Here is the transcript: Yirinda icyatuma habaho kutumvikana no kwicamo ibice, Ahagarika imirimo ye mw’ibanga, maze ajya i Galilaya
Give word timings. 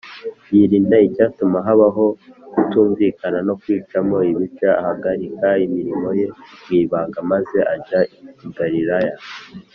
Yirinda 0.55 0.95
icyatuma 1.07 1.57
habaho 1.67 2.05
kutumvikana 2.53 3.39
no 3.47 3.53
kwicamo 3.61 4.17
ibice, 4.31 4.67
Ahagarika 4.81 5.47
imirimo 5.65 6.07
ye 6.19 6.27
mw’ibanga, 6.63 7.17
maze 7.31 7.57
ajya 7.73 7.99
i 8.45 8.47
Galilaya 8.57 9.13